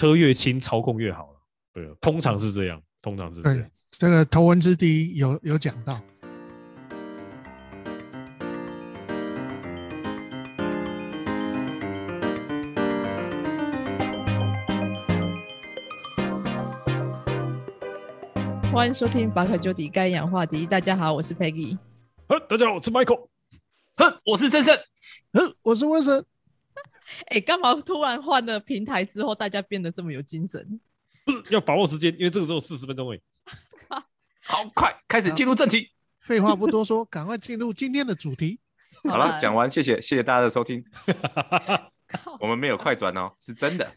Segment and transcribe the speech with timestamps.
[0.00, 1.38] 车越轻，操控越好了。
[1.74, 6.00] 对，通常是这样，通常是这对样。，这个头文字 D 有有讲到。
[18.72, 20.66] 欢迎收听《巴克究底该养话题》。
[20.66, 21.76] 大家好，我是 Peggy。
[22.28, 23.28] 呃，大家好，我是 Michael。
[23.96, 24.74] 哼，我是森森。
[25.32, 26.02] 呃，我是温
[27.10, 30.80] 森， 哎，干嘛突然换了平台之后，大家变得这么有精神？
[31.24, 33.20] 不是要把握时间，因为这个只有四十分钟而已。
[34.42, 35.90] 好，快开始进入正题。
[36.20, 38.60] 废话不多说，赶快进入今天的主题。
[39.04, 39.54] 好了，讲。
[39.54, 40.84] 完，谢谢谢谢大家的收听。
[42.38, 43.90] 我们没有快转哦，是真的。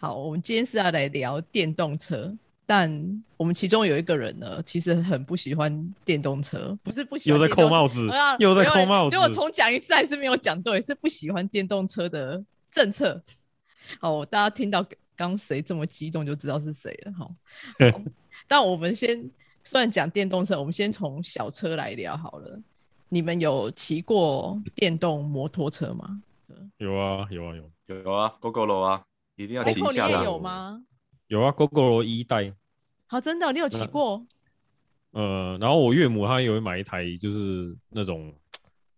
[0.00, 2.36] 好，我们今天是要来聊电动车，
[2.74, 13.22] 但我们其中有一个人呢，其实很不喜欢电动车，不是不喜又在欢电动车扣帽子啊，又在扣帽子结果重讲一次还是没有讲对，是不喜欢电动车的政策。
[14.00, 14.82] 好，大家听到
[15.14, 17.12] 刚谁这么激动，就知道是谁了。
[17.12, 17.30] 好，
[18.48, 19.30] 但我们先
[19.62, 22.58] 虽然讲电动车，我们先从小车来聊好了。
[23.10, 26.22] 你们有骑过电动摩托车吗？
[26.78, 27.54] 有啊，有啊，
[27.86, 29.02] 有有啊，GoGo 罗啊，
[29.36, 30.14] 一定要骑一下的。
[30.14, 30.82] 你也有吗？
[31.26, 32.54] 有啊，GoGo 一代。
[33.12, 34.26] 好，真的，你有骑过？
[35.10, 38.34] 呃，然后我岳母她也会买一台，就是那种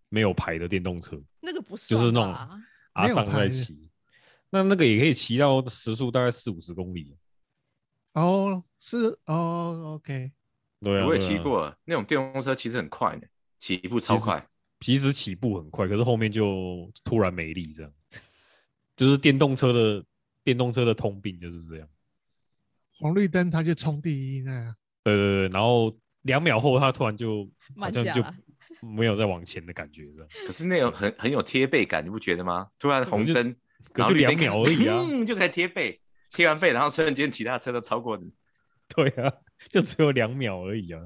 [0.09, 2.33] 没有牌的电动车，那个不是就是那种
[2.93, 3.91] 阿上没有牌的在骑。
[4.51, 7.13] 那那个也可以骑到时速大概四五十公里。
[8.13, 10.31] 哦，是哦，OK，
[10.79, 13.27] 对啊，我也骑过了，那种电动车其实很快的，
[13.59, 14.49] 起步超快。
[14.79, 17.93] 其实起步很快，可是后面就突然没力，这样，
[18.97, 20.05] 就是电动车的
[20.45, 21.89] 电动车的通病就是这样。
[23.05, 24.75] 红绿灯它就冲第一那样。
[25.03, 28.25] 对对对，然后两秒后它突然就好像就
[28.81, 30.27] 没有再往前的感觉，了。
[30.47, 32.67] 可是那种很很有贴背感，你不觉得吗？
[32.79, 33.55] 突然红就灯，
[33.95, 35.07] 就两然后两秒而已啊。
[35.11, 38.33] 嗯，就开始贴背，贴完背，然后瞬间其他车都超过你。
[38.97, 39.31] 对啊，
[39.69, 41.03] 就只有两秒而已啊，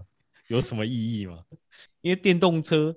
[0.46, 1.42] 有什么意义吗？
[2.00, 2.94] 因为电动车，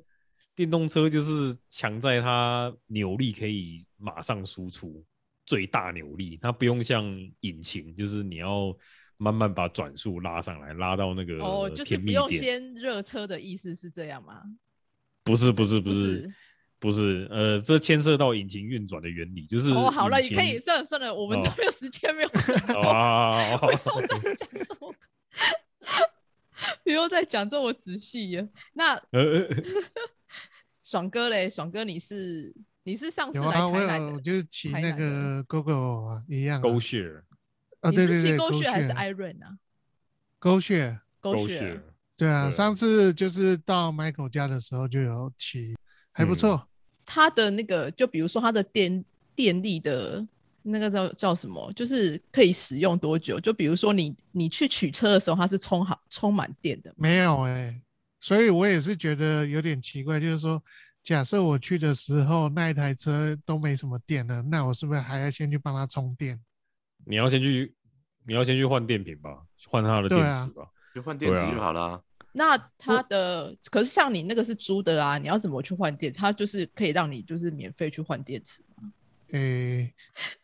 [0.54, 5.04] 电动车就是强在它扭力可以马上输出
[5.52, 7.04] 最大扭力，它不用像
[7.42, 8.74] 引擎，就是你要
[9.18, 12.32] 慢慢把转速拉上来，拉到那个哦，就是不用。
[12.32, 14.44] 先热车的意思是这样吗？
[15.26, 16.34] 不是不是不不是是
[16.80, 22.30] 不是，呃，这牵涉到引擎运转的原理，就是哦，好了，引也可以，算了算了，我们哦都没有时间，没有
[22.80, 24.96] 啊，不用再讲这么，
[26.86, 28.48] 不用再讲这么仔细了。
[28.72, 29.50] 那呃，
[30.82, 36.64] 爽哥嘞，爽哥你是你是上次来有啊，我台南的，有就是骑那个 GoGo 啊，一样啊。
[36.64, 37.22] 狗血
[37.82, 39.58] 啊，你是骑对对对勾血还是 Iron 啊？
[40.40, 41.00] 狗血？
[41.20, 41.82] 狗血血，
[42.18, 45.76] 对啊，对上次就是到 Michael 家的时候就有骑，
[46.12, 46.68] 还不嗯错。
[47.06, 49.06] 它的那个，就比如说他的电
[49.36, 50.26] 电力的
[50.64, 53.40] 那个叫叫什么，就是可以使用多久？
[53.40, 57.80] 就比如说你你去取车的时候，它是充好充满电的吗，没有哎、
[58.20, 60.64] 所以我也是觉得有点奇怪，就是说，
[61.04, 66.40] 假设我去的时候那一台车都没什么电了，那我是不是还要先去帮它充电？
[67.06, 67.76] 你要先去，
[68.26, 70.68] 你要先去换电瓶吧，换它的电池吧。
[70.94, 72.04] 就换电池就好了。
[72.34, 76.14] 那它的可是像你那个是租的啊，你要怎么去换电？
[76.14, 78.92] 它就是可以让你就是免费去换电池吗？
[79.32, 79.94] 诶、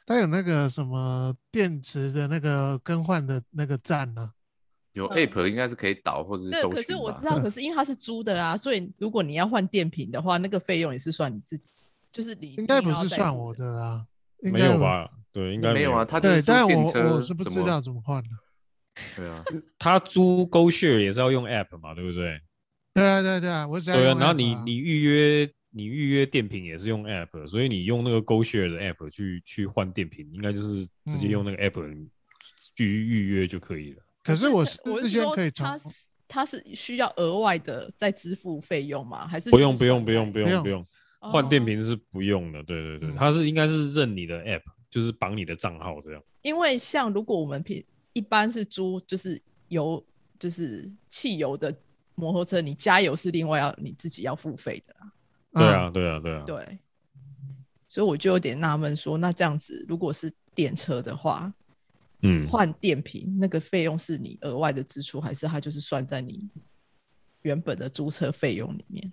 [0.05, 4.31] 它有那个什么电池的那个更换的那个站呢、
[4.97, 11.63] 有嗯 app 应该是可以导或者是对，可是我知道，可是因为它是租的啊，所以如果你要换电瓶的话，那个费用也是算你自己，
[12.11, 13.65] 就是你应该不是算我的。
[13.65, 14.05] 的啦，
[14.43, 14.59] 应该？
[14.59, 15.09] 没有吧？
[15.31, 17.79] 对，应该没有啊，他租但我电车，我是不知道。
[17.79, 18.29] 怎么换的。
[19.15, 19.43] 对啊，
[19.77, 22.41] 他租 GoShare 也是要用 App 嘛，对不对？
[22.95, 32.07] 对啊，对啊对啊，我只要对啊，然后你你预约你预约电瓶也是用 App，所以你用那个 GoShare 的 App 去去换电瓶，应该就是直接嗯用那个 App
[32.75, 34.01] 去预约就可以了。
[34.27, 35.85] 可是我是我是说先可以从它是
[36.27, 39.25] 它是需要额外的再支付费用吗？
[39.25, 40.85] 还是不用不用不用不不用用不用，
[41.21, 42.61] 换电哦瓶是不用的。
[42.63, 46.21] 对对对，嗯它是应该是认你的 App，就是绑你的账号这样。
[46.41, 50.03] 因为像如果我们平一般是租就是油
[50.37, 51.73] 就是汽油的
[52.15, 55.07] 摩托车，你加油是另外要你自己要付费的啊。
[55.53, 56.79] 对啊对啊对啊，对，
[57.87, 61.51] 所以我就有点纳闷说，那这样子如果是电车的话，
[62.21, 66.49] 嗯，换电瓶那个费用是你额外的支出，还是它就是算在你
[67.43, 69.11] 原本的租车费用里面？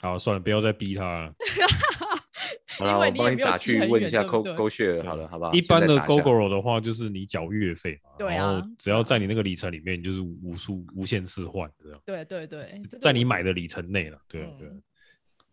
[0.00, 1.34] 好算了，不要再逼他了。
[2.78, 5.52] 好了，我因为你也帮你打没有去问一下远对不对勾勾血好了，好不好？
[5.52, 14.18] 一般的现在打下 GoGo 的话，就是你缴月费嘛，对然后啊只要在你那个里程里面，你就是无数无限次换这样，对对对，在你买的里程内了。
[14.28, 14.70] 对啊对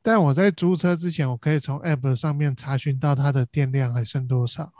[0.04, 4.72] 但我在租车之前，我可以从 App 上面查询到它的电量还剩多少。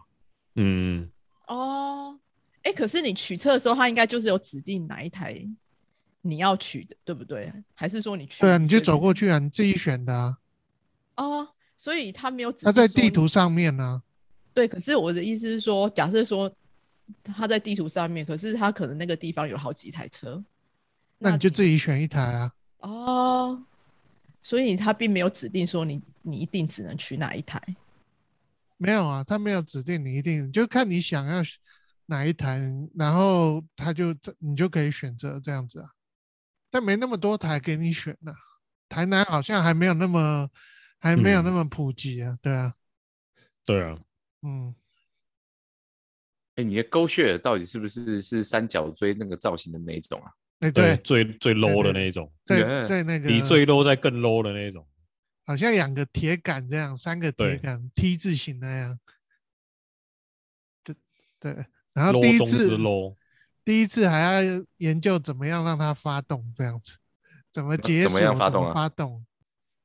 [0.54, 1.10] 嗯，
[1.48, 1.75] 哦
[2.74, 5.40] 可是你取车的时候，他应该就是有指定哪一台
[6.22, 7.52] 你要取的，对不对？
[7.74, 8.42] 还是说你去？
[8.42, 10.38] 对啊，你就走过去啊，你自己选的啊，
[11.18, 11.48] 哦，
[11.78, 14.02] 所以他没有指定它在地图上面呢、
[14.54, 16.52] 对，可是我的意思是说，假设说
[17.24, 20.44] 他在地图上面，可是他可能那个地方有好几台车，
[21.20, 22.52] 那你就自己选一台啊。
[22.80, 23.64] 哦，
[24.42, 27.62] 所以他并没有指定说你你一定只能取哪一台。
[28.78, 31.58] 没有啊，他没有指定你一定，就看你想要选
[32.06, 32.62] 哪一台，
[32.96, 35.90] 然后他就你就可以选择这样子啊。
[36.70, 38.34] 但没那么多台给你选呢、
[38.90, 40.50] 台南好像还没有那么
[41.00, 42.74] 还没有那嗯么普及啊，对啊，
[43.64, 43.98] 对啊，
[44.42, 44.76] 嗯，
[46.56, 50.32] 哎，你的勾血到底是不是是三角锥那个造型的那一种啊？
[50.60, 54.88] 哎对，对，最最 low 的那一种，在对在那个比最 low 再更 low 的那一种。
[55.46, 59.00] 好像两个铁杆这样，三个铁杆 T 字形那样，
[60.84, 60.96] 对
[61.40, 61.66] 对，
[61.96, 62.78] 然后第一次
[63.64, 66.98] 第一次还要研究怎么样让它发动，这样子，
[67.52, 69.26] 怎么解锁怎，么样发动啊发动，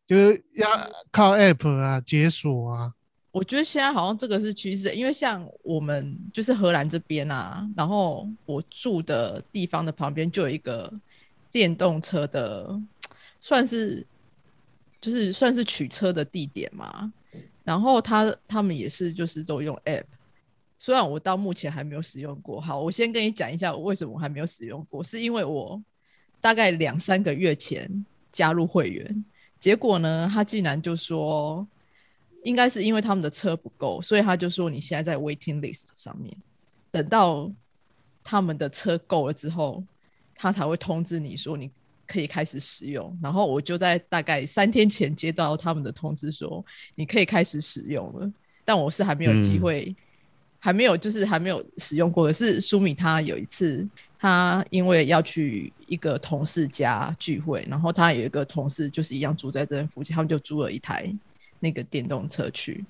[0.06, 0.68] 就是要
[1.10, 2.92] 靠 app 啊解锁啊，
[3.30, 10.92] 我觉得现在好像这个是趋势，因为像我们就是荷兰这边啊，然后我住的地方的旁边就有一个
[11.52, 12.78] 电动车的，
[13.40, 14.04] 算是
[15.00, 17.12] 就是算是取车的地点嘛。
[17.62, 20.04] 然后他他们也是就是都用 app，
[20.80, 22.58] 虽然我到目前还没有使用过。
[22.58, 25.80] 好，我先跟你讲一下我为什么我还没有使用过，是因为我
[26.40, 27.86] 大概两三个月前
[28.32, 29.24] 加入会员，
[29.58, 31.68] 结果呢，他竟然就说。
[32.44, 36.34] 应该是因为他们的车不够，所以他就说你现在在 waiting list 上面，
[36.90, 37.52] 等到
[38.24, 39.84] 他们的车够了之后，
[40.34, 41.70] 他才会通知你说你
[42.06, 43.14] 可以开始使用。
[43.22, 48.32] 然后我就在大概三天前接到他们的通知说你可以开始使用了，
[48.64, 49.96] 但我是还没有机嗯会，
[50.60, 52.32] 还没有就是还没有使用过的。
[52.32, 53.84] 是舒米他有一次，
[54.16, 61.12] 他因为要去一个同事家聚会，然后他有一个同事就是一样住在这附近，他们就租了一台。
[61.62, 62.82] 那个电动车去，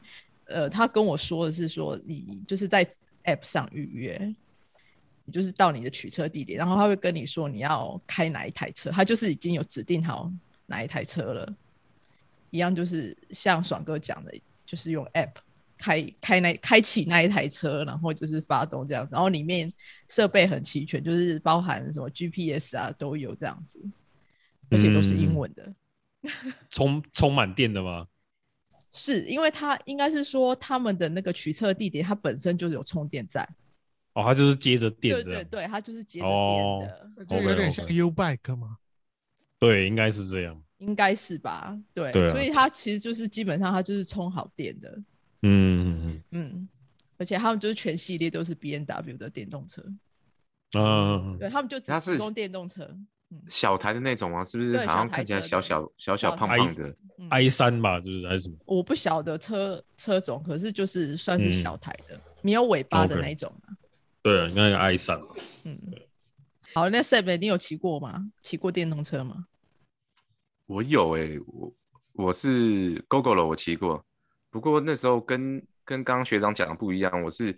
[0.45, 2.89] 呃，他跟我说的是说，你就是在
[3.25, 4.33] App 上预约，
[5.25, 10.31] 你就是到你的取车地点，然后他会跟你说你要开哪一台车，他就是已经有指定好
[10.67, 11.53] 哪一台车了，
[12.51, 14.33] 一样就是像爽哥讲的，
[14.65, 15.33] 就是用 App
[15.81, 19.73] 开开那开启那一台车，然后就是发动这样子，然后里面
[20.09, 23.81] 设备很齐全，就是包含什么 GPS 啊都有这样子，
[24.69, 25.75] 而且都是英嗯文的。
[26.69, 28.07] 充充满电的吗？
[28.93, 33.49] 是因为它应该是说他们的那个取车地点，它本身就是有充电站，
[34.13, 35.45] 哦，它就是接着电对这样。
[35.45, 36.79] 对对，它就是接着哦
[37.17, 38.77] 电的，就有点像 OK，OK U Bike 吗。
[39.59, 40.63] 对，应该是这样。
[40.79, 41.79] 应该是吧？
[41.93, 44.99] 对，对啊所以它其实就是基本上它就是充好电的，
[45.43, 46.69] 嗯嗯嗯嗯，
[47.17, 49.83] 而且他们就是全系列都是 B N W 的电动车，
[50.75, 52.89] 嗯嗯，对他们就只它是提供电动车，
[53.49, 54.45] 小台的那种吗？
[54.45, 56.89] 是不是好像看起来小小小小胖胖的？
[57.19, 58.57] 嗯 i 三吧，就是还是什么？
[58.65, 63.77] 我不晓得车车种，可是就是算是嗯小台的，没有尾巴的那一种啊
[64.23, 65.21] 对啊，应该有 i 三。
[65.65, 65.79] 嗯。
[66.73, 68.31] 好，那 Seb，你有骑过吗？
[68.43, 69.47] 骑过电动车吗？
[70.67, 71.75] 我有诶、我
[72.13, 74.05] 我是 GoGo 了，我骑过，
[74.51, 77.55] 不过那时候跟跟刚刚学长讲的不一样，我是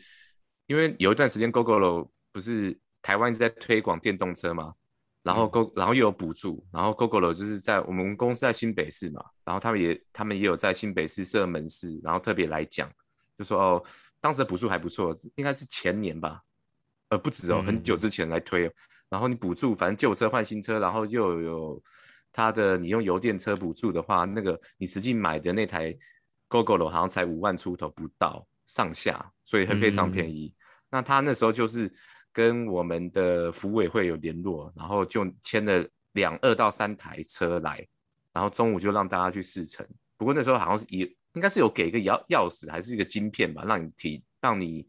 [0.66, 4.74] 因为有一段时间 GoGo 了不是台湾一直在推广电动车嘛，
[5.22, 12.90] 然后 Go 然后又有补助，然后 GoGo 了就是在我们公司在新北市嘛，然后他们也他们也有在新北市设门市，然后特别来讲，
[13.38, 13.84] 就说哦，
[14.20, 16.40] 当时的补助还不错，应该是前年吧，
[17.08, 18.72] 呃不止哦，很久嗯之前来推哦，
[19.08, 21.82] 然后你补助反正旧车换新车，然后又有。
[22.34, 25.94] 它的你用油电车补助的话，那个你实际买的那台
[26.52, 30.54] GoGo 了好像才五万出头不到上下，所以会非常便宜。
[30.90, 31.90] 那他那时候就是
[32.30, 37.86] 跟我们的服委会有联络，然后就签了两二到三台车来，
[38.32, 39.86] 然后中午就让大家去试乘。
[40.18, 44.86] 不过那时候好像是也应该是有给一个钥钥匙还是一个晶片吧，让你提让你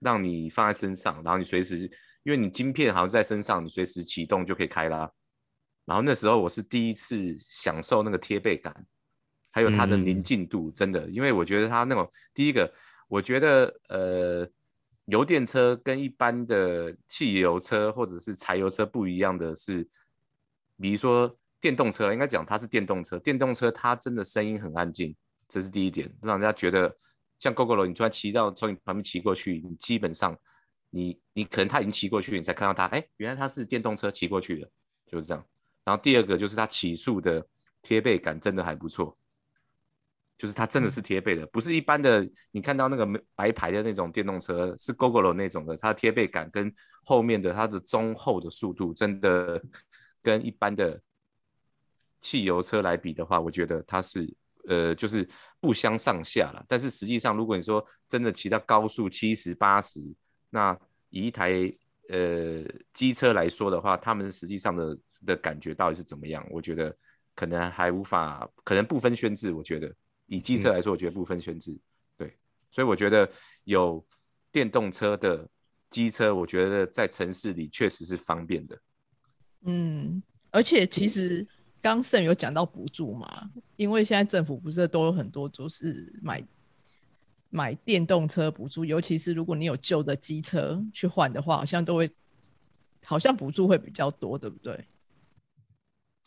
[0.00, 1.88] 让你放在身上，然后你随时
[2.24, 5.08] 因为你晶片好像在身上，你随时启动就可以开啦。
[5.84, 8.74] 然后那时候我是第一次享受那个贴背感，
[9.54, 12.68] 还有它的宁嗯静度，真的，因为我觉得它那种第一个，
[13.06, 14.50] 我觉得呃，
[15.04, 19.88] 油电车跟一般的汽油车或者是柴油车不一样的是，
[20.80, 25.14] 比如说电动车，应该讲它是电动车，电动车它真的声音很安静，
[25.48, 26.92] 这是第一点，让人家觉得
[27.38, 30.36] 像 GoGo 楼，你突然骑到从你旁边骑过去，你基本上
[30.90, 34.68] 你你可能他已经骑过去，你才看到他，哎，原来他是电动车骑过去的，
[35.06, 35.46] 就是这样。
[35.84, 37.46] 然后第二个就是它起速的
[37.82, 39.14] 贴背感真的还不错，
[40.36, 46.72] 就是它真的是贴背的，不是一般的你看到那个白牌的那种电动车，是 GoGo 那种的，它的贴背感跟
[47.04, 49.62] 后面的它的中后的速度，真的
[50.22, 51.00] 跟一般的
[52.20, 54.28] 汽油车来比的话，我觉得它是
[54.66, 55.28] 呃就是
[55.60, 56.64] 不相上下了。
[56.66, 60.00] 但是实际上，如果你说真的骑到高速七十八十，
[60.50, 60.76] 那
[61.10, 61.72] 以一台
[62.08, 66.44] 呃机车来说的话，他们实际上的的感觉到底是怎么样？
[66.50, 66.94] 我觉得
[67.36, 69.54] 可能还无法，可能不分轩轾。
[69.54, 69.94] 我觉得
[70.36, 71.78] 以机车来说，我觉得不分轩轾。
[72.16, 72.36] 对，
[72.70, 73.30] 所以我觉得
[73.64, 74.04] 有
[74.50, 75.48] 电动车的
[75.90, 78.78] 机车，我觉得在城市里确实是方便的。
[79.62, 81.46] 嗯，而且其实
[81.80, 86.42] 刚盛有讲到补助嘛，因为现在政府不是都有很多就是买。
[87.50, 92.10] 买电动车补助，尤其是如果你有旧的机车去换的话，好像都会，
[93.04, 94.84] 好像补助会比较多，对不对？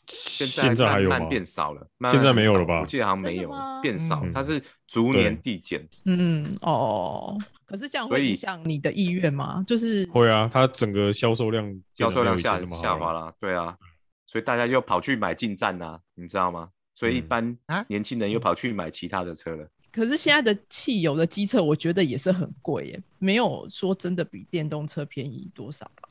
[0.08, 2.82] 现在还有慢慢变少了，现在没有了吧？
[2.82, 5.88] 我记得好像没有，变少，它是逐年递减。
[6.06, 9.64] 嗯哦，可是这样会影响你的意愿吗？
[9.68, 13.78] 就是会啊，它整个销售量销售量下下滑了，对啊，
[14.26, 16.70] 所以大家又跑去买进站呐，你知道吗？
[16.96, 19.68] 所以一般年轻人又跑去买其他的车了。
[19.92, 26.10] 可是现在的汽油的机车，我觉得也是很贵耶，没有说真的比电动车便宜多少吧？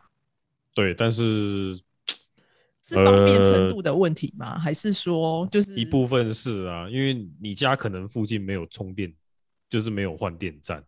[0.74, 1.78] 对，但是
[2.86, 4.58] 是方便程度的问题吗？
[4.58, 9.12] 还是说就是一部分是啊，因为你家可能附近没有充电，
[9.68, 10.82] 就是没有换电站。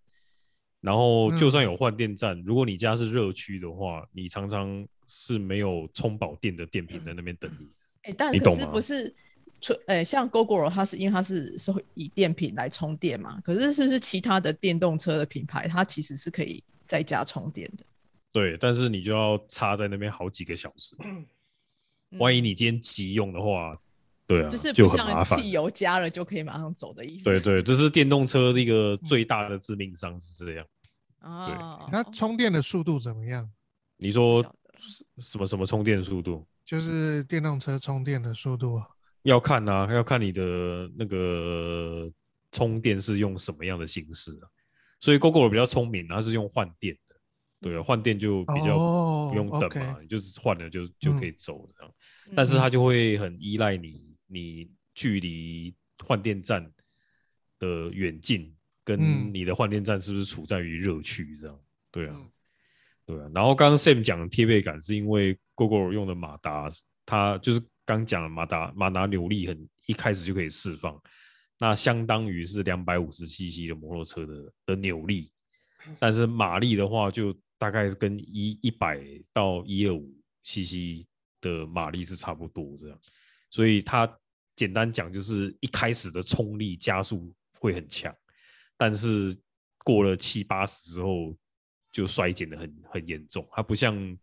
[0.81, 7.67] 然后就算有换电站，如果你家是热区的话，你常常是没有充饱电的电瓶在那边等你。
[8.09, 9.15] 哎，但可是不是？
[9.61, 17.85] 出诶，像 GoGo 它是因为它是是以电瓶来充电嘛，可是是是其他的电动车的品牌，它其实是可以在家充电的。
[18.31, 20.95] 对，但是你就要插在那边好几个小时，
[22.13, 23.77] 万一你今天急用的话，
[24.27, 27.25] 对啊，就是就不像汽油加了就可以马上走的意思。
[27.25, 30.67] 对对，这是电动车的一个最大的致命伤是这样。
[31.19, 33.51] 啊，那充电的速度怎么样？
[33.97, 34.43] 你说
[35.21, 36.47] 什么什么充电速度？
[36.65, 38.87] 就是电动车充电的速度啊。
[39.23, 40.43] 要看啊，要看你的
[40.97, 42.09] 那个
[42.53, 44.47] 充电是用什么样的形式啊。
[45.01, 47.17] 所以 GoGo 比较聪明，它是用换电的，
[47.61, 51.93] 对，换电就比较不用等嘛，你就是换了就就可以走这样。
[52.35, 56.71] 但是它就会很依赖你，你距离换电站
[57.59, 58.55] 的远近，
[58.85, 61.61] 跟你的换电站是不是处在于热区这样？
[61.91, 62.17] 对啊，
[63.07, 63.31] 对啊。
[63.35, 66.69] 然后刚刚 Sam 讲的贴背感，是因为 GoGo 用的马达，
[67.05, 67.63] 它就是。
[67.89, 71.01] 刚讲了马达马达扭力很一开始就可以释放，
[71.59, 75.33] 那相当于是两百五十 CC 的摩托车的的扭力，
[75.99, 81.09] 但是马力的话就大概是跟一一百到一二五 CC
[81.41, 82.99] 的马力是差不多这样，
[83.51, 84.11] 所以它
[84.57, 88.15] 简单讲就是一开始的冲力加速会很强，
[88.77, 89.37] 但是
[89.85, 91.37] 过了七八十之后
[91.93, 94.19] 就衰减的很很严重，它不像。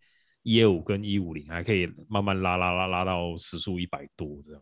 [0.48, 4.62] 一二五跟一五零还可以慢慢拉拉拉拉到时速一百多这样，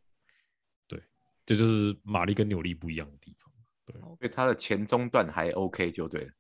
[0.88, 1.04] 对，
[1.46, 3.52] 这就是马力跟扭力不一样的地方。
[3.88, 6.32] 对，所以它的前中段还 OK 就对了，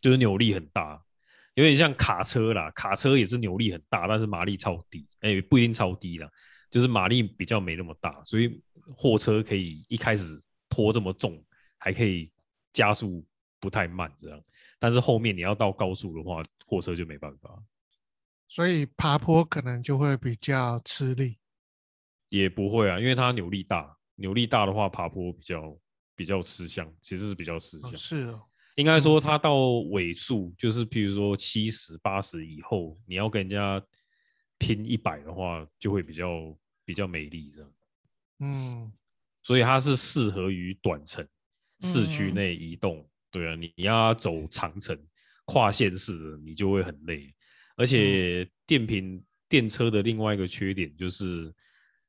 [0.00, 1.00] 就是扭力很大，
[1.58, 6.30] 有点像卡车啦，卡车也是扭力很大，但是马力超低，哎，不一定超低啦，
[6.70, 8.62] 就是马力比较没那么大，所以
[8.96, 11.44] 货车可以一开始拖这么重，
[11.76, 12.30] 还可以
[12.72, 13.26] 加速
[13.58, 14.40] 不太慢这样，
[14.78, 17.60] 但是后面你要到高速的话，货车就没办法。
[18.46, 21.38] 所以爬坡可能就会比较吃力，
[22.28, 25.76] 也不会啊，因为它扭力大，扭力大的话爬坡比较
[26.14, 27.96] 比较吃香，其实是比较吃香。
[27.96, 28.47] 是哦，
[28.78, 29.56] 应该说它到
[29.90, 33.84] 尾数，就是譬如说七十八十以后，你要跟人家
[34.56, 37.72] 拼一百的话，就会比较比较美丽这样。
[38.38, 38.92] 嗯，
[39.42, 41.26] 所以它是适合于短程
[41.80, 43.04] 市区内移动。
[43.32, 44.96] 对啊，你你要走长程
[45.44, 47.34] 跨县市的，你就会很累。
[47.74, 51.52] 而且电瓶电车的另外一个缺点就是，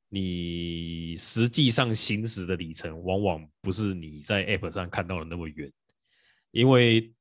[0.08, 5.68] 你实际上行驶的里程往往不是你在 App 上看到的那么远，
[6.50, 7.12] 因为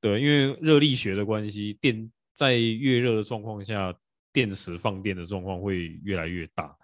[0.00, 3.94] 对，因为热力学的关系，电在越热的状况下，
[4.32, 6.76] 电池放电的状况会越来越大。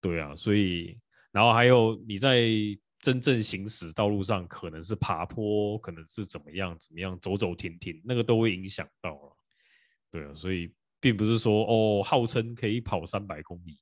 [0.00, 0.98] 对啊，所以
[1.32, 2.48] 然后还有你在
[3.00, 9.36] 真正行驶道路上，可能是爬坡，可能是怎么样怎么样，走走停停，那个都会影响到了。
[10.10, 13.78] 对啊，所以并不是说哦，号称可以跑三百公里，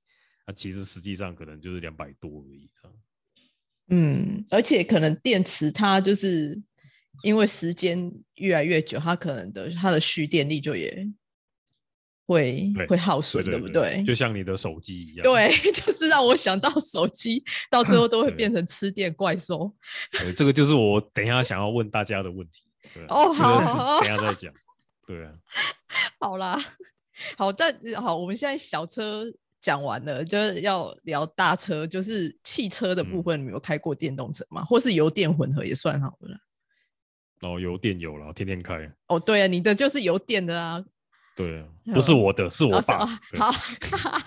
[0.47, 2.71] 那其实实际上可能就是两百多而已。
[3.89, 6.61] 嗯，而且可能电池它就是
[7.23, 11.07] 因为时间越来越久，它可能的它的蓄电力就也
[12.27, 14.03] 会对会耗损，对不对？
[14.05, 15.23] 就像你的手机一样。
[15.23, 19.75] 对， 就是让我想到手机到最后都会对变成吃电怪兽。
[20.13, 22.63] 对，这个就是我等一下想要问大家的问题。
[23.09, 24.53] 哦好等 一下再讲。
[25.07, 25.33] 对啊，
[26.19, 26.59] 好啦，
[27.37, 29.25] 好，但好，我们现在小车
[29.61, 33.41] 讲完了，就是要聊大车，就是汽车的部嗯分。
[33.41, 34.65] 你们有开过电动车吗？
[34.65, 36.39] 或是油电混合也算好了啦。
[37.41, 38.91] 哦，油电有了，天天开。
[39.09, 40.83] 哦，对啊，你的就是油电的啊，
[41.37, 43.09] 对啊，不是我的，是我爸哦。
[43.31, 43.51] 对好，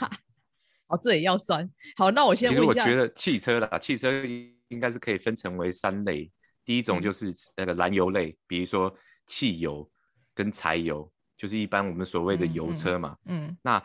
[0.90, 1.70] 哦，这也要算。
[1.96, 4.24] 好，那我先其实问一下，我觉得汽车啦，汽车
[4.70, 6.32] 应该是可以分成为三类。
[6.64, 8.94] 第一种嗯就是那个燃油类，比如说
[9.26, 9.90] 汽油
[10.36, 13.18] 跟柴油，就是一般我们所谓的油车嘛。
[13.26, 13.82] 嗯那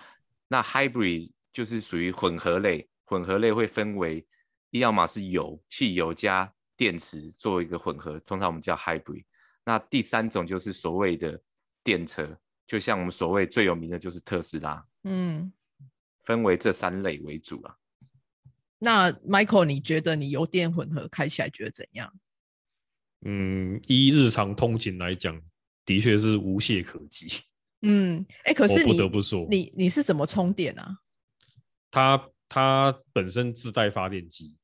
[0.49, 4.26] 那 hybrid 就是属于混合类，混合类会分为，
[4.73, 6.52] 要么是油、汽油加
[6.83, 9.23] 电池做一个混合，通常我们叫 hybrid。
[9.65, 11.41] 那第三种就是所谓的
[11.85, 12.37] 电车，
[12.67, 15.53] 就像我们所谓最有名的就是特斯拉，嗯，
[16.25, 17.77] 分为这三类为主啊。
[18.81, 22.12] 那 Michael，你觉得你油电混合开起来觉得怎样？
[23.21, 25.41] 嗯，依日常通勤来讲，
[25.85, 27.29] 的确是无懈可击。
[27.83, 30.99] 嗯，哎，可是不得不说你你是怎么充电啊？
[31.93, 34.57] 它它本身自带发电机，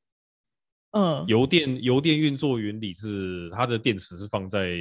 [0.93, 4.75] 嗯，油电油电运作原理是它的电池是放在，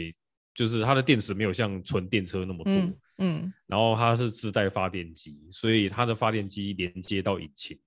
[0.55, 7.77] 就是它的电池没有像纯电车那么多，嗯嗯然后它是自带发电机，所以它的发电机连接到引擎，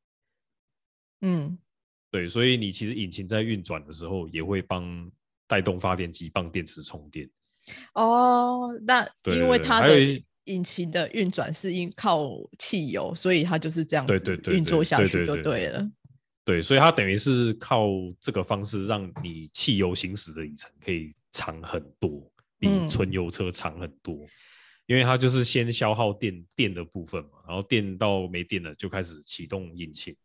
[1.22, 1.58] 嗯
[2.10, 5.10] 对，所以你其实引擎在运转的时候也会帮
[5.46, 7.30] 带动发电机帮电池充电。
[7.94, 15.88] 哦，那因为它的引擎的运转是因靠汽油，所以它就是这样子运作下去就对了。
[16.50, 17.86] 对，所以它等于是靠
[18.18, 22.28] 这个方式让你汽油行驶的里程可以长很多，
[22.58, 24.26] 比嗯纯油车长很多。
[24.86, 30.16] 因为它就是先消耗电电的部分嘛，然后电到没电了就开始启动引擎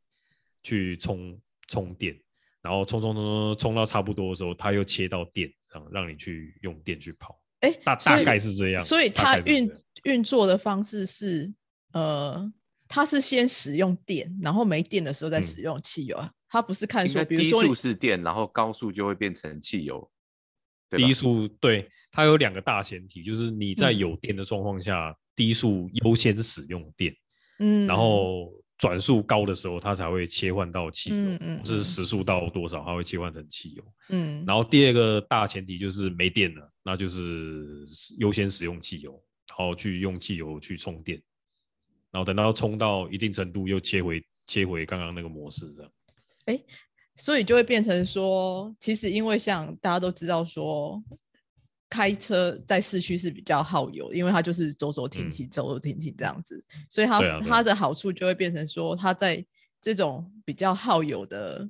[0.64, 2.20] 去充充电，
[2.64, 7.40] 然后充充充充充到差不多的时候，它又切到电，让让你去用电去跑。
[7.60, 9.72] 哎，大大概是这样，所以它运
[10.06, 11.54] 运作的方式是，
[11.92, 12.52] 呃，
[12.88, 16.32] 它是先使用电，然后没电的时候再嗯使用汽油啊。
[16.48, 20.10] 它不是看说，低速比如说你是电，然后高速就会变成汽油，
[20.92, 27.14] 低速对它有两个大前提，就是你在嗯有电的状况下，低速优先使用电，
[27.60, 33.84] 嗯，然后转速高的时候，它才会切换到汽油，嗯嗯是嗯时速到多少，它会切换成汽油。
[34.10, 37.86] 嗯，然后第二个大前提就是没电了，那就是
[38.20, 39.12] 优先使用汽油，
[39.50, 41.22] 然后去用汽油去充电，
[42.16, 45.92] 然后等到冲到一定程度又切回切回刚刚那个模式，这样。
[46.46, 46.58] 哎
[47.18, 51.04] 所以就会变成说，其实因为像大家都知道说，
[51.90, 59.46] 开车在市区是比较耗油，因为它就是走走停停、走走停停这样子，所以它、它的好处就会变成说，它在
[59.82, 61.70] 这种比较耗油的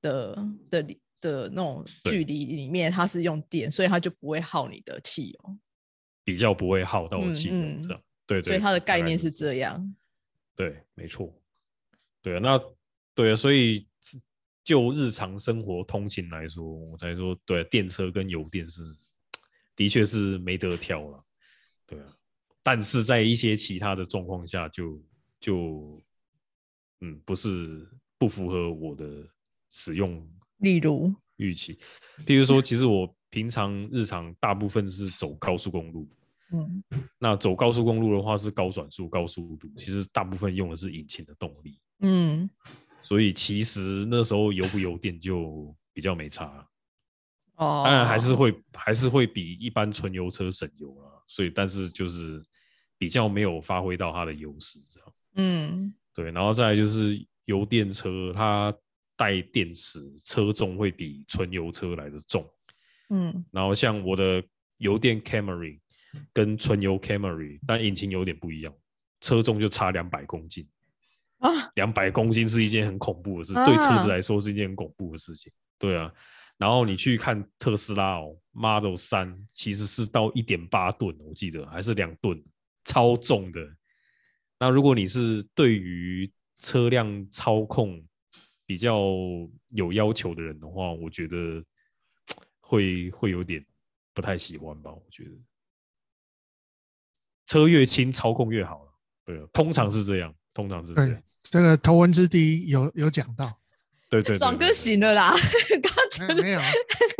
[0.00, 5.58] 的的里的那种距离里面，它是用电，所以它就不会耗你的汽油，
[6.24, 8.00] 比较不会耗到嗯汽油，嗯这样。
[8.30, 9.96] 对对，所以它的概念是这样。
[10.54, 11.34] 对，没错。
[12.22, 12.60] 对啊，那
[13.12, 13.88] 对啊，所以
[14.62, 18.82] 就日常生活通勤来说，我才说，对，电车跟油电是
[19.74, 21.24] 的确是没得挑了。
[21.86, 22.06] 对啊，
[22.62, 25.02] 但是在一些其他的状况下就，
[25.40, 26.00] 就
[27.00, 27.84] 嗯，不是
[28.16, 29.26] 不符合我的
[29.70, 30.24] 使用
[30.58, 31.76] 例如，预期。
[32.24, 36.08] 譬如说，其实我平常日常大部分是走高速公路，
[36.52, 36.82] 嗯
[37.18, 42.48] 那走高速公路的话是高转速、高速度，其实大部分用的是引擎的动力，嗯
[43.02, 46.66] 所以其实那时候油不油电就比较没差。
[47.56, 52.42] 哦，当然还是会还是会比一般纯油车省油啊，所以但是就是
[52.96, 56.30] 比较没有发挥到它的优势，这样嗯对。
[56.30, 58.74] 然后再来就是油电车，它
[59.16, 62.48] 带电池车重会比纯油车来的重。
[63.10, 64.42] 嗯然后像我的
[64.78, 65.78] 油电 Camry
[66.32, 68.74] 跟纯油 Camry，但引擎有点不一样，
[69.20, 70.68] 车重就差两百公斤。
[71.38, 75.50] 啊，两百公斤是一件很恐怖的事，对车啊子来说是一件很恐怖的事情。
[75.78, 76.12] 对啊，
[76.58, 82.42] 然后你去看特斯拉哦，Model 三其实是到一点八吨，我记得还是两吨，
[82.84, 83.60] 超重的。
[84.58, 88.04] 那如果你是对于车辆操控
[88.66, 89.00] 比较
[89.70, 91.62] 有要求的人的话，我觉得
[92.60, 93.64] 会会有点
[94.12, 94.92] 不太喜欢吧。
[94.92, 95.30] 我觉得
[97.50, 98.92] 车越轻，操控越好了。
[99.26, 101.22] 对啊，通常是这样，通常是这对样。
[101.42, 103.52] 这个头文字 D 有有讲到，
[104.08, 105.34] 对对，爽哥醒了，啦，
[105.82, 106.60] 刚刚觉得没没有，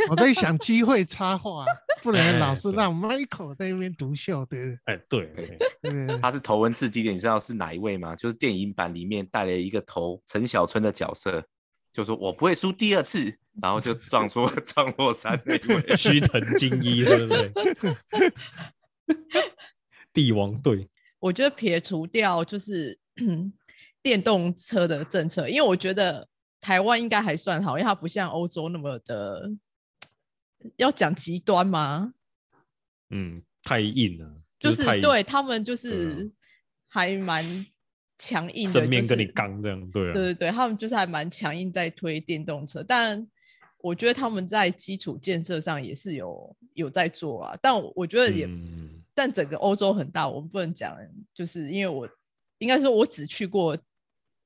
[0.09, 1.65] 我在想机会插话，
[2.01, 6.07] 不能老是让 Michael 在那边独秀，对不哎，对，哎对？
[6.07, 8.15] 对他是头文字 D 的，你知道是哪一位吗？
[8.15, 11.43] 就是电影版里面带了一个头陈小春的角色，
[11.91, 15.97] 就说我不会输第二次，然后就撞出 撞落山那一位。
[15.97, 17.51] 须藤精一，对不对？
[20.13, 20.87] 帝王队，
[21.19, 22.97] 我觉得撇除掉就是
[24.01, 26.27] 电动车的政策，因为我觉得
[26.59, 29.51] 台湾应该还算好，因为它不像欧洲那么的
[30.77, 32.13] 要讲极端吗？
[33.09, 36.31] 嗯，太硬了，就是太对他们就是
[36.87, 37.65] 还蛮
[38.17, 43.27] 强硬的，正面跟你刚这样，对啊，对对对，他们就是还蛮强硬在推电动车，但
[43.79, 47.57] 我觉得他们在基础建设上也是有有在做啊。
[47.61, 50.97] 但我我觉得也，嗯但整个欧洲很大，我们不能讲，
[51.33, 52.09] 就是因为我
[52.59, 53.77] 应该说我只去过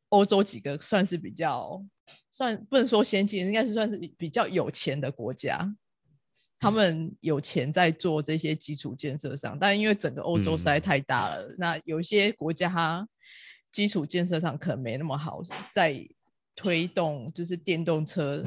[0.10, 1.84] 欧洲几个算是比较
[2.32, 5.76] 算不能说先进，应该是算是比较有钱的国家。
[6.58, 13.08] 他们有钱在做这些基础建设上，但因为整个欧洲实在嗯太大了，那有些国家它
[13.72, 16.08] 基础建设上可能没那么好，在
[16.56, 18.44] 推动就是电动车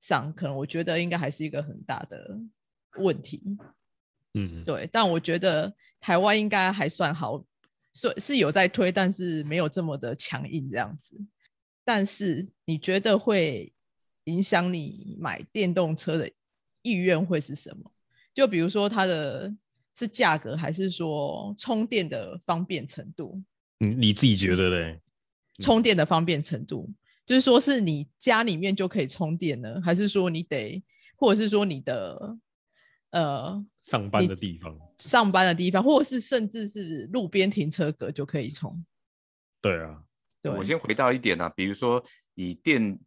[0.00, 2.38] 上，可能我觉得应该还是一个很大的
[2.98, 3.42] 问题。
[4.36, 7.42] 嗯，对，但我觉得台湾应该还算好，
[7.94, 11.16] 是是有在推，但是没有这么的强硬这样子。
[11.84, 13.72] 但是你觉得会
[14.24, 16.30] 影响你买电动车的
[16.82, 17.90] 意愿会是什么？
[18.34, 19.54] 就比如说它的
[19.96, 23.42] 是价格，还是说充电的方便程度？
[23.78, 25.00] 你你自己觉得嘞？
[25.60, 26.92] 充电的方便程度，
[27.24, 30.82] 就是说是你家里面就可以充电呢，还是说你得，
[31.16, 32.36] 或者是说你的
[33.10, 38.84] 呃上班的地方，上班的地方，或者是甚至是路边停车格就可以充？
[39.60, 40.02] 对啊，
[40.42, 42.02] 对，我先回到一点啊，比如说
[42.34, 42.98] 以电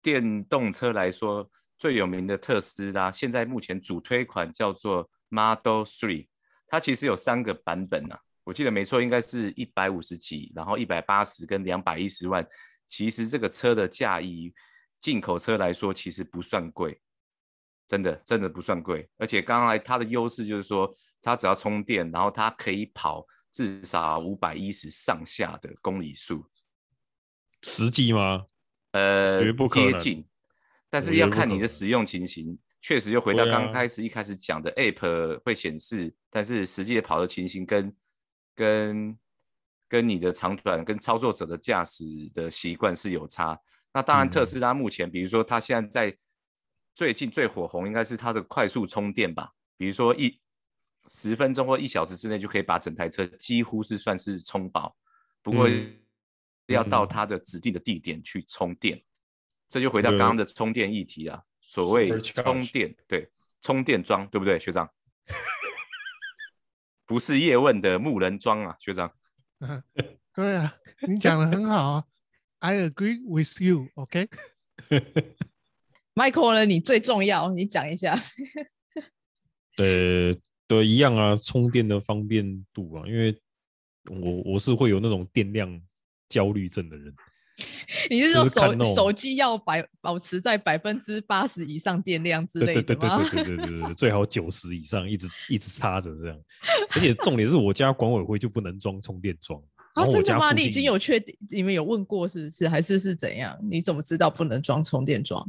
[0.00, 6.28] 电动车来说，最有名的特斯拉，现在目前主推款叫做 Model Three，
[6.66, 12.46] 它其实有三个版本啊，我记得没错，应该是一百五十几，然后一百八十跟两百一十万。
[12.86, 14.54] 其实这个车的价以
[14.98, 16.98] 进口车来说，其实不算贵，
[17.88, 19.10] 真的真的不算贵。
[19.16, 20.88] 而且刚才它的优势就是说，
[21.20, 26.46] 它只要充电，然后它可以跑至少五百一十上下的公里数。
[27.62, 28.44] 实际吗？
[28.92, 30.26] 呃，绝不可能接近，
[30.88, 32.56] 但是要看你的使用情形。
[32.80, 37.96] 确实，又回到刚开始一开始讲的，App 会显示，但是实际的跑的情形跟
[38.54, 39.18] 跟
[39.88, 43.58] 跟你的长短跟操作者的驾驶的习惯是有差。
[43.92, 46.16] 那当然，特嗯斯拉目前，比如说它现在在
[46.98, 50.36] 最近最火红，应该是它的快速充电吧，比如说一
[51.08, 54.96] 十分钟或一小时之内就可以把整台车几乎是算是充饱。
[55.40, 55.96] 不过嗯
[56.66, 59.00] 要到嗯它的指定的地点去充电，
[59.68, 61.40] 这就回到对刚刚的充电议题啊。
[61.60, 63.30] 所谓充电，对，
[63.60, 64.90] 充电桩，对不对，学长？
[67.06, 69.14] 不是叶问的木人桩啊，学长。
[70.34, 70.74] 对啊，
[71.06, 72.04] 你讲的很好啊
[72.58, 74.28] ，I agree with you，OK？
[76.18, 76.64] Michael 呢？
[76.64, 78.20] 你最重要，你讲一下。
[79.78, 80.34] 呃，
[80.66, 83.32] 对，一样啊，充电的方便度啊，因为
[84.10, 85.80] 我我是会有那种电量
[86.28, 87.14] 焦虑症的人，
[88.10, 93.08] 你是说手手机要百保持在百分之八十以上电量之类的对对对？
[93.08, 96.36] 对对对对对，最好九十以上，一直一直插着这样。
[96.96, 99.62] 而且重点是我家管委会就不能装充电桩，
[100.10, 100.52] 真的吗？
[100.52, 102.68] 你已经有确定，你们有问过是不是？
[102.68, 103.56] 还是是怎样？
[103.62, 105.48] 你怎么知道不能装充电桩？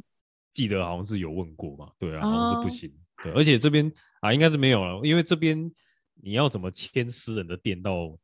[0.60, 2.94] 记得好像是有问过嘛，对啊，好像是不哦行。
[3.24, 5.72] 对，而且这边啊应该是没有了，因为这边
[6.16, 8.20] 你要怎么牵私人的电到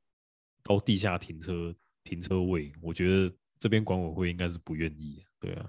[0.61, 5.23] 到地下停车停车位，我觉得这边管委会应该是不愿意。
[5.39, 5.65] 对啊，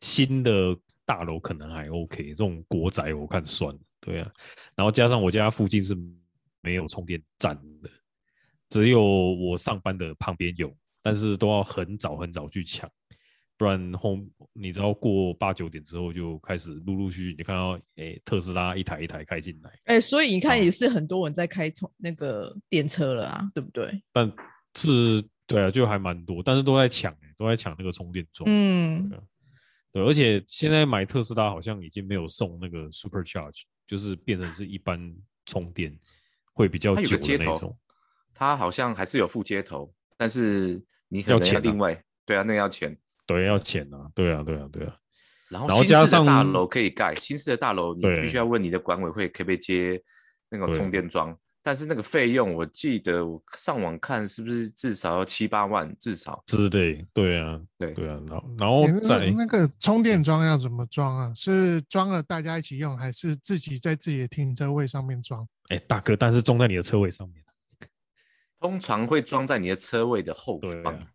[0.00, 0.76] 新的
[1.06, 3.80] 大楼可能还 OK，这种国宅我看算了。
[4.00, 4.32] 对啊，
[4.74, 5.96] 然后加上我家附近是
[6.62, 7.88] 没有充电站的，
[8.68, 12.90] 只有我上班的旁边有，但是都要很早很早去抢。
[13.58, 14.16] 不然后
[14.52, 24.00] 你知道过八九点之后就开始陆陆续续，你看到诶、特斯拉一台一台开进来，哎、所以你看，哦也是很多人在开充那个电车了啊，对不对？
[24.12, 24.32] 但
[24.76, 28.48] 是对啊，就还蛮多，但是都在抢、欸，都在抢那个充电桩。
[28.48, 29.22] 嗯对，啊
[29.92, 35.12] 对，而且现在买特斯拉好像已经没有送那个 Super Charge，就是变成是一般
[35.46, 35.92] 充电
[36.52, 37.76] 会比较久的那种。，
[38.32, 42.96] 它好像还是有附接头，但是你可能要另外，对啊，那个要钱。
[43.28, 44.96] 对，要钱啊，对啊，对啊，对啊。
[45.48, 50.02] 然后然后加新式的大上楼可以盖，新式的大楼你对必须要问你的管委会可不可以接
[50.50, 61.32] 那种对充电桩，但是那个费用，我记得我上网看是不是至少要七八万，至少之类，对啊，对对啊，然后然后诶那再那个充电桩要怎么装啊？
[61.34, 65.48] 是装了大家一起用，还是自己在自己的停车位上面装？
[65.68, 67.42] 哎，大哥，但是装在你的车位上面，
[68.60, 71.06] 通常会装在你的车位的后方。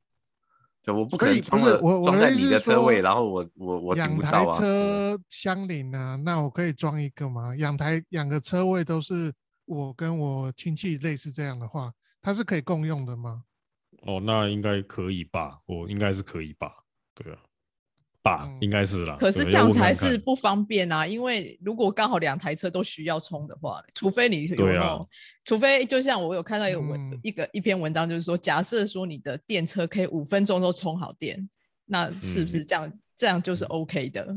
[0.84, 4.60] 就我不可以装了是我我装在你的意思是车位，说然后我我我停两台不到啊。
[4.60, 7.54] 车相邻啊，那我可以装一个吗？
[7.56, 9.34] 两台两个车位都是
[9.66, 11.92] 我跟我亲戚类似这样的话，
[12.22, 13.44] 它是可以共用的吗？
[14.02, 15.60] 哦，那应该可以吧？
[15.66, 16.70] 我应该是可以吧？
[17.16, 17.40] 对啊，
[18.24, 19.16] 吧，嗯应该是啦。
[19.20, 25.10] 可是这样才是不方便啊，因为如果刚好两台车都需要充的话，除非你有对啊那种，
[25.44, 31.48] 除非就像我有看到一个文、嗯一个一篇文章，就是说，假设说你的电车可以五分钟都充好电，
[31.86, 32.92] 那是不是这样？
[33.16, 34.36] 这样就是 OK 的。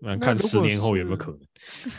[0.00, 1.40] 那看十年后有没有可能？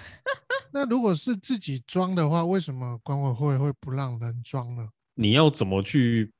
[0.71, 4.87] 那如果是自己装的话，为什么管委会会不让人装呢？
[5.15, 6.31] 你要怎么去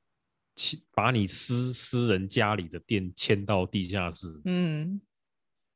[0.58, 4.26] 签把你私私人家里的电迁到地下室？
[4.44, 5.00] 嗯，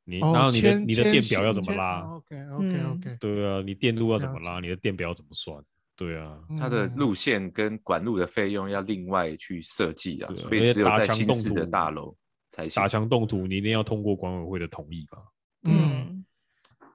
[0.05, 4.59] 你哦，然后你的你的电表要怎么拉？？OK OK 嗯 OK，对啊，你电路要怎么拉？
[4.59, 5.63] 你的电表怎么算？
[5.95, 12.17] 对啊，它的嗯路线跟管路的费用要另外去设计啊，所以打只有在新墙动土式的大楼
[12.51, 12.89] 才行打。
[12.89, 15.19] 墙动土，你一定要通过管委会的同意吧？
[15.65, 16.25] 嗯，嗯，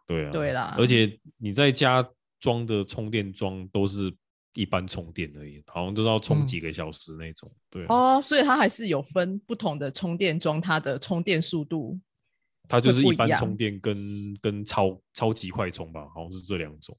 [0.05, 2.05] 对啊，对啦而且你在家
[2.39, 4.13] 装的充电桩都是
[4.57, 7.49] 一般充电而已，好像都是要充嗯几个小时那种。
[7.69, 11.99] 对啊，哦，所以它还是有分不同的充电桩，它的充电速度。
[12.67, 16.97] 它就是一般充电跟跟超超级快充吧，好像是这两种。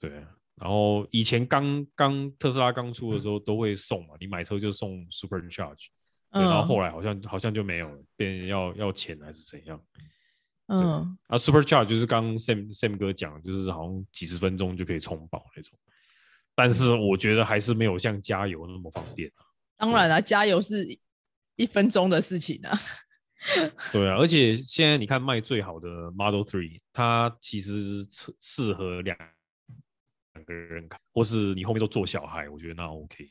[0.00, 5.86] 对啊，然后以前刚刚特斯拉刚出的时候都会送嘛，你买车就送 Super Charge，
[6.32, 9.80] 对，然后嗯后来好像好像就没有了，变要要钱还是怎样？
[10.66, 15.78] 嗯，啊，Super Charge 就是刚刚 Sam Sam 哥讲，就是好像几十分钟就可以充饱那种，
[16.54, 19.44] 但是我觉得还是没有像加油那么方便啊。
[19.76, 21.00] 当然了，加油是一
[21.56, 22.78] 一分钟的事情啊。
[23.92, 29.16] 对啊，而且现在你看卖最好的 Model Three，它其实适适合两
[30.32, 33.30] 两个人开，或是你后面都坐小孩，我觉得那 OK。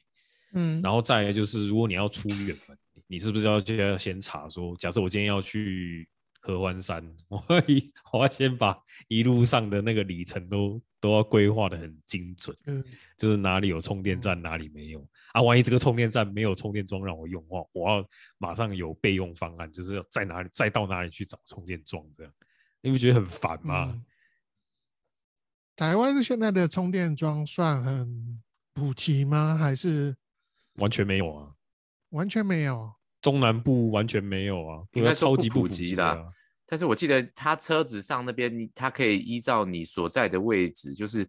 [0.53, 6.07] 嗯，然后再来就是，如果你要出远门，你是不是要就要先查说，假设我今天要去
[6.43, 8.77] 合欢山， 我要一我要先把
[9.07, 12.83] 一路上的那个里程都都要规划的很精准，嗯
[13.17, 15.41] 就是哪里有充电站，哪里没有啊。
[15.41, 18.05] 万一这个充电站没有充电桩让我用的话，我要
[18.37, 22.33] 马上有备用方案，就是要在哪里再到哪里去找充电桩，这样
[22.81, 23.91] 你不觉得很烦吗？
[23.93, 24.05] 嗯
[25.75, 28.43] 台湾现在的充电桩算很
[28.75, 29.57] 普及吗？
[29.57, 30.15] 还是
[30.75, 31.51] 完全没有啊，
[32.09, 32.93] 完全没有？
[33.23, 36.25] 中南部完全没有啊，应该超级普及啦啊。
[36.67, 41.27] 但是我记得他车子上那边，你它可以依照你所在的位置，就是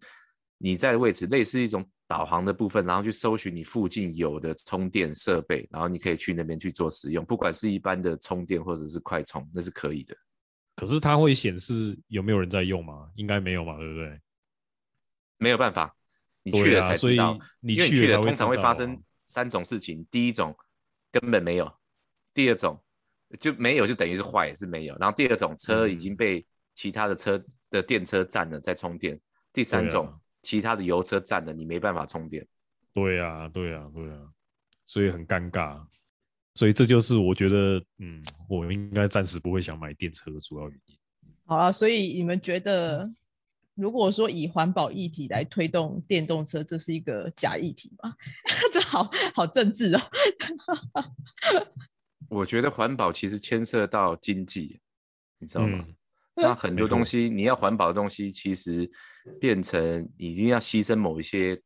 [0.57, 10.15] 你在的位置，类似一种导航的部分，然后去搜寻你附近有的充电设备，然后你可以去那边去做使用，不管是一般的充电或者是快充，那是可以的。
[10.75, 13.09] 可是它会显示有没有人在用吗？
[13.15, 14.19] 应该没有嘛，对不对？
[15.37, 15.95] 没有办法，
[16.43, 20.55] 你去了才知道，你去了你去了通常会发生三种事情，第一种
[21.11, 21.71] 根本没有，
[22.35, 22.79] 第二种
[23.39, 26.45] 就没有就等于是坏是没有，然后第二种车已经嗯被
[26.75, 29.19] 其他的车的电车占了在充电，
[29.51, 32.45] 第三种其他的油车占了你没办法充电。
[32.93, 34.19] 对啊，对啊，对啊，
[34.85, 35.83] 所以很尴尬。
[36.53, 40.95] 所以这就是我觉得，嗯，我应该暂时不会想买电车的主要原因。
[41.45, 43.13] 好了，所以你们觉得，
[43.73, 48.15] 如果说以环保议题来推动电动车，这是一个假议题吗？
[48.71, 50.01] 这好好政治哦。
[52.29, 54.79] 我觉得环保其实牵涉到经济，
[55.37, 55.85] 你知道吗？
[55.87, 55.95] 嗯，
[56.35, 58.89] 那很多东西你要环保的东西，其实
[59.39, 61.61] 变成一定要牺牲某一些、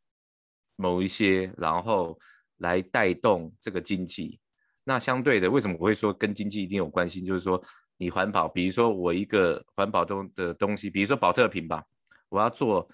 [0.76, 2.20] 某一些，然后
[2.58, 4.40] 来带动这个经济。
[4.84, 7.22] 那相对的，为什么我会说跟经济一定有关系？
[7.22, 7.62] 就是说，
[7.98, 11.84] 你环保，比如说我一个环保中的东西，比如说保特瓶吧，
[12.30, 12.90] 我要做，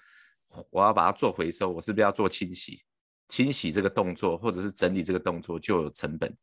[0.70, 2.82] 我要把它做回收，我是不是要做清洗？
[3.28, 6.36] 清洗这个动作，或者是整理这个动作，就有成本，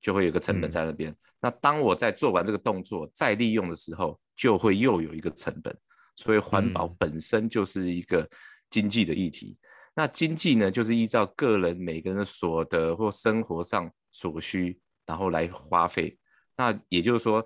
[0.00, 1.14] 就会有一个成本嗯在那边。
[1.40, 5.76] 那当我在做完这个动作再利用的时候，就会又有一个成本。
[6.16, 8.28] 所以环保嗯本身就是一个
[8.68, 9.56] 经济的议题。
[9.94, 16.16] 那经济呢，就是依照个人每个人的所得或生活上所需，然后来花费。
[16.56, 17.44] 那也就是说，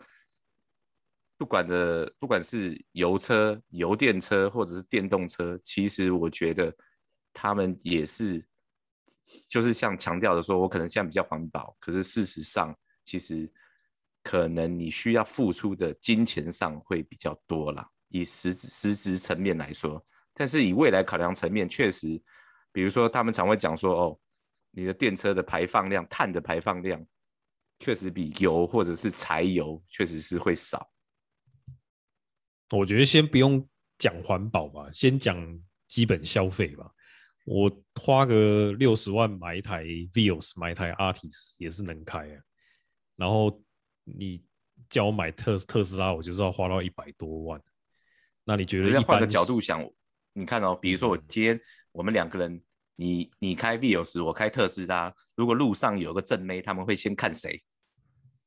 [1.39, 6.75] 不管的不管是油车、油电车或者是电动车，其实我觉得
[7.33, 8.45] 他们也是，
[9.49, 13.51] 就是像强调的说，我可能现在比较环保，可是事实上，其实
[14.23, 20.05] 可能你需要付出的金钱上会比较多啦，以实实质层面来说。
[20.33, 22.21] 但是以未来考量层面，确实
[22.73, 24.21] 比如说他们常会讲说，哦，
[24.73, 27.05] 你的电车的排放量、碳的排放量，
[27.79, 30.91] 确实比油或者是柴油确实是会少。
[32.71, 33.67] 我觉得先不用
[33.99, 35.37] 讲环保吧，先讲
[35.87, 36.91] 基本消费吧。
[37.45, 42.41] 我花个六十万买一台 Vios，买一台 Artis 也是能开啊。
[43.17, 43.63] 然后
[44.05, 44.43] 你
[44.89, 47.61] 叫我买特特斯拉，我就是要花到一百多万。
[48.45, 48.93] 那你觉得？
[48.93, 49.87] 再换个角度想，
[50.33, 51.61] 你看哦，比如说我今天
[51.93, 52.63] 我们两个人，
[52.97, 57.63] 你你开 Vios，我开特斯拉，如果路上有个正妹，他们会先看谁？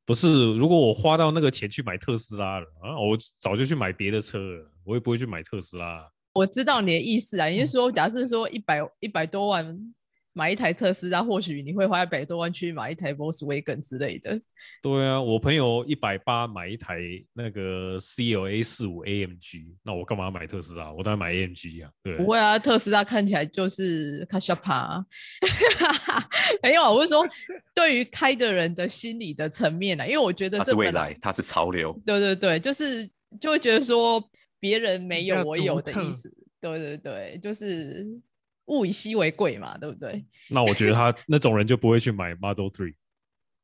[0.05, 6.09] 不是，如果我花到那个钱去买特斯拉了啊，我早就去买别的车了，我也不会去买特斯拉。
[6.37, 9.77] 我知道你的意思啊，你是说，假设说一百一百多万
[10.33, 14.39] 买一台特斯拉，或许你会花一百多万去买一台 Volkswagen 之类的。
[14.83, 16.99] 对啊，我朋友一百八买一台
[17.33, 20.93] 那个 CLA 四五 AMG，那我干嘛要买特斯拉？
[20.93, 21.89] 我当然买 AMG 啊。
[22.03, 25.03] 对，不会啊，特斯拉看起来就是卡小帕，
[26.61, 27.25] 没有啊，我是说
[27.73, 31.99] 对于开的人的心理的层面呢、因为我觉得它是未来，它是潮流。
[32.05, 33.09] 对对对，就是
[33.41, 34.23] 就会觉得说
[34.59, 38.05] 别人没有我有的意思，对对对，就是
[38.65, 40.25] 物以稀为贵嘛，对不对？
[40.49, 42.95] 那我觉得他那种人就不会去买 Model Three，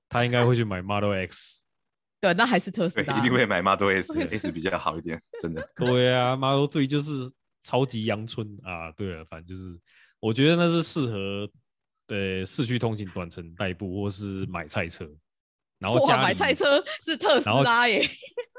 [0.09, 1.63] 他应该会去买 Model X。
[2.21, 5.69] 对，那还是特斯，拉，一定会买 Model S，S 比较好一点，真的。
[5.75, 7.29] 对啊，Model Three 就是
[7.63, 8.91] 超级阳春啊。
[8.93, 9.77] 对啊，反正就是
[10.21, 11.49] 我觉得那是适合
[12.07, 15.05] 对市区通勤、短程代步或是买菜车。
[15.79, 18.07] 然后哇，家里买菜车是特斯拉耶！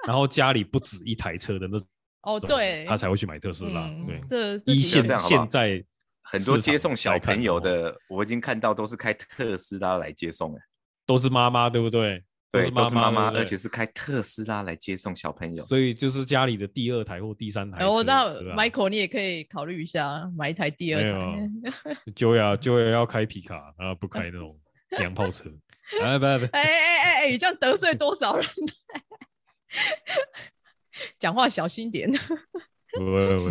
[0.06, 1.88] 然后家里不止一台车的那种，
[2.24, 3.82] 哦，对，他才会去买特斯拉。
[3.82, 5.84] 嗯对，一线现在
[6.22, 10.58] 很多接送小朋友的，我已经看到都是开特斯拉来接送，哎，
[11.06, 12.24] 都是妈妈，对不对？
[12.50, 15.66] 对，都是妈妈，而且是开特斯拉来接送小朋友。
[15.66, 17.84] 所以就是家里的第二台或第三台车。
[17.84, 21.98] 然后那 Michael 你也可以考虑一下买一台第二没台。
[22.06, 24.56] 有就要就要要开皮卡，然后不开那种
[25.02, 25.50] 洋炮车。
[26.00, 28.46] 哎，不不，哎哎哎哎，你这样得罪多少人？
[31.18, 32.10] 讲话小心点。
[32.92, 33.50] 不不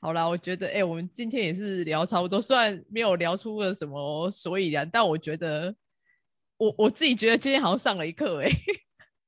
[0.00, 5.74] 好啦，我觉得，哎、我们今天也是聊差不多，虽然没有聊出个什么所以然，但我觉得，
[6.56, 8.50] 我我自己觉得今天好像上了一课，哎，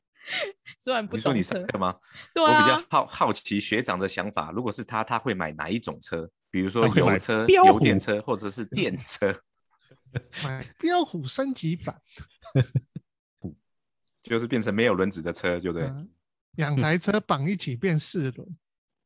[0.81, 1.97] 虽然不你说你车上课吗？
[2.35, 6.29] 对我比较啊，好好奇学长的想法，如果是他，他会买哪一种车？
[6.51, 9.41] 比如说油车、标油电车，或者是电车，
[10.43, 12.01] 买标虎升级版，
[14.31, 15.89] 就是变成没有轮子的车，对不对？
[15.89, 16.09] 嗯
[16.57, 18.59] 两台车绑一起变四轮，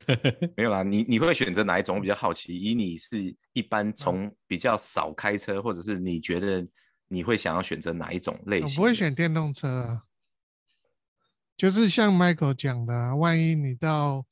[0.57, 1.97] 没有啦，你你会选择哪一种？
[1.97, 6.67] 我比较好奇，以你是一般从比较少开车，或者是你觉得
[7.07, 8.69] 你会想要选择哪一种类型？
[8.69, 8.95] 我不会。
[8.95, 10.05] 选电动车啊。
[11.57, 14.27] 就是像 Michael 讲的啊、万一你到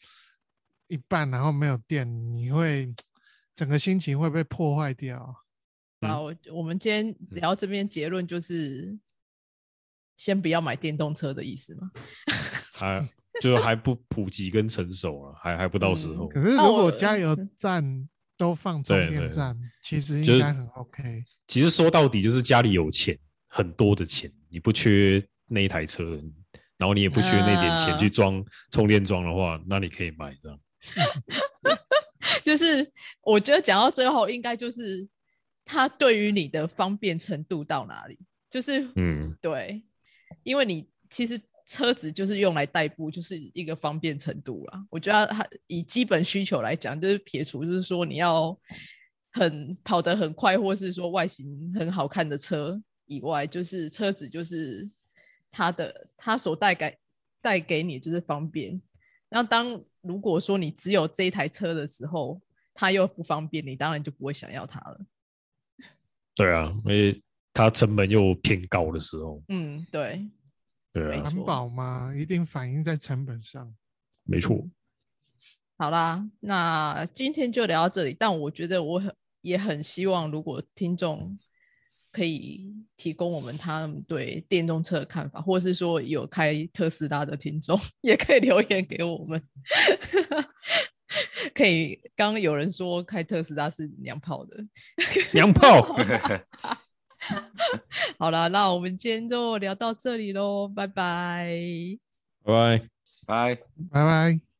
[0.89, 2.93] 一半然后没有电，你会
[3.55, 5.35] 整个心情会被破坏掉啊。
[6.01, 8.99] 然后我们今天聊到这边结论就是，
[10.17, 11.91] 先不要买电动车的意思嘛。
[12.75, 13.09] 还
[13.41, 16.29] 就还不普及跟成熟啊，还还不到时嗯候。
[16.29, 21.25] 可是如果加油站都放充对对电站，其实就是应该很 OK。
[21.47, 26.21] 其实说到底就是家里有钱，很多的钱，你不缺那一台车，
[26.77, 30.61] 然后你也不缺那点钱啊去装充电桩的话，那你可以买这样。
[32.43, 32.91] 就是
[33.23, 35.07] 我觉得讲到最后，应该就是
[35.65, 38.19] 它对于你的方便程度到哪里，
[38.51, 39.83] 就是嗯，对，
[40.43, 44.85] 因为你其实车子就是用来代步，就是一个方便程度啦。
[44.91, 48.59] 我觉得它以基本需求来讲，就是撇除就是说你要
[49.33, 54.91] 很跑得很快，或是说外形很好看的车以外，就是车子就是
[55.51, 56.99] 它的它所带给
[57.41, 58.81] 带给你就是方便。
[59.29, 62.41] 然后当如果说你只有这一台车的时候，
[62.75, 65.01] 它又不方便，你当然就不会想要它了。
[66.35, 70.29] 对啊，因为它成本又偏高的时候，嗯，对。
[70.95, 73.75] 对啊，环保嘛，一定反映在成本上。
[74.25, 74.69] 没错。
[75.79, 78.15] 好啦，那今天就聊到这里。
[78.19, 81.39] 但我觉得我很也很希望，如果听众
[82.11, 89.43] 可以提供我们他们对电动车的看法，或是说有开特斯拉的听众， 也可以留言给我们。
[91.55, 94.63] 可以，刚刚有人说开特斯拉是娘炮的。
[95.33, 95.97] 娘炮，
[98.19, 101.57] 好了，那我们今天就聊到这里喽，拜拜。
[102.45, 102.89] 拜拜。
[103.27, 103.55] 拜。
[103.91, 104.52] 拜拜。